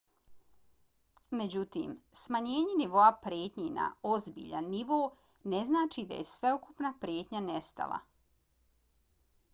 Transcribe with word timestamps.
međutim 1.41 1.91
smanjenje 2.21 2.77
nivoa 2.79 3.11
prijetnje 3.27 3.67
na 3.77 3.85
ozbiljan 4.15 4.71
nivo 4.73 4.99
ne 5.55 5.63
znači 5.71 6.09
da 6.13 6.19
je 6.21 6.29
sveukupna 6.33 6.93
prijetnja 7.05 7.47
nestala. 7.53 8.05